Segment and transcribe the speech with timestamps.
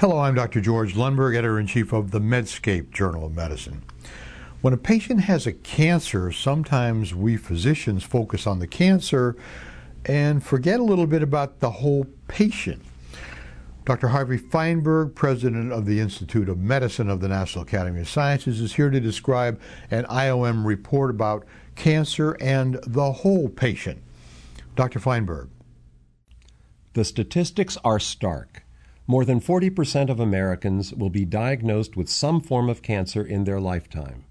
[0.00, 0.60] Hello, I'm Dr.
[0.60, 3.82] George Lundberg, editor in chief of the Medscape Journal of Medicine.
[4.60, 9.34] When a patient has a cancer, sometimes we physicians focus on the cancer
[10.04, 12.80] and forget a little bit about the whole patient.
[13.86, 14.06] Dr.
[14.06, 18.74] Harvey Fineberg, president of the Institute of Medicine of the National Academy of Sciences, is
[18.74, 19.60] here to describe
[19.90, 21.44] an IOM report about
[21.74, 24.00] cancer and the whole patient.
[24.76, 25.00] Dr.
[25.00, 25.48] Fineberg.
[26.92, 28.62] The statistics are stark.
[29.10, 33.58] More than 40% of Americans will be diagnosed with some form of cancer in their
[33.58, 34.24] lifetime.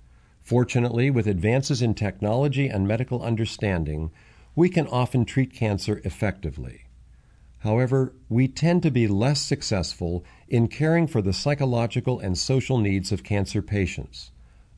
[0.43, 4.11] Fortunately, with advances in technology and medical understanding,
[4.55, 6.83] we can often treat cancer effectively.
[7.61, 13.11] However, we tend to be less successful in caring for the psychological and social needs
[13.11, 14.29] of cancer patients.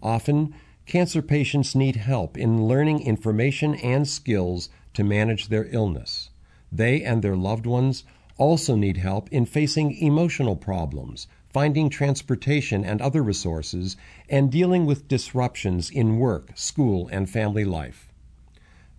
[0.01, 6.29] Often, cancer patients need help in learning information and skills to manage their illness.
[6.71, 8.05] They and their loved ones
[8.39, 13.95] also need help in facing emotional problems, finding transportation and other resources,
[14.27, 18.11] and dealing with disruptions in work, school, and family life.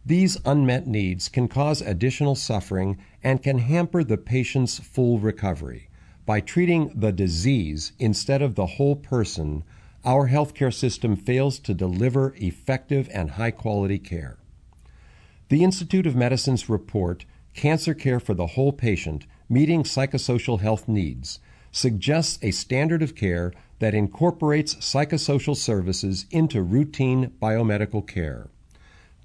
[0.06, 5.88] These unmet needs can cause additional suffering and can hamper the patient's full recovery.
[6.24, 9.64] By treating the disease instead of the whole person,
[10.04, 14.38] our healthcare system fails to deliver effective and high quality care.
[15.48, 21.40] The Institute of Medicine's report Cancer Care for the Whole Patient Meeting Psychosocial Health Needs
[21.72, 28.48] suggests a standard of care that incorporates psychosocial services into routine biomedical care.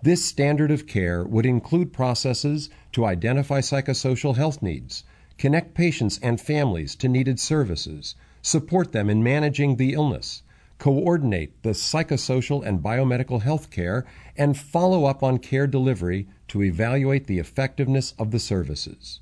[0.02, 5.04] This standard of care would include processes to identify psychosocial health needs,
[5.38, 10.42] connect patients and families to needed services, support them in managing the illness,
[10.86, 14.06] coordinate the psychosocial and biomedical health care,
[14.38, 19.20] and follow up on care delivery to evaluate the effectiveness of the services.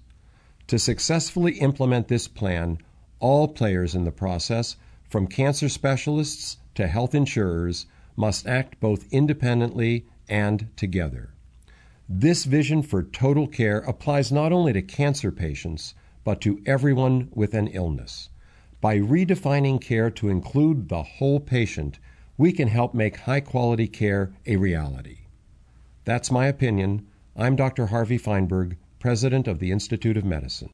[0.67, 2.79] To successfully implement this plan,
[3.21, 4.75] all players in the process,
[5.09, 7.85] from cancer specialists to health insurers,
[8.17, 11.33] must act both independently and together.
[12.09, 15.95] This vision for total care applies not only to cancer patients,
[16.25, 18.27] but to everyone with an illness.
[18.83, 21.99] By redefining care to include the whole patient,
[22.37, 25.19] we can help make high quality care a reality.
[26.03, 27.07] That's my opinion.
[27.33, 27.85] I'm Dr.
[27.85, 30.71] Harvey Fineberg, President of the Institute of Medicine.